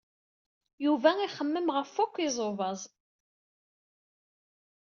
[0.85, 2.81] Yuba ixemmem ɣef wakk iẓubaẓ.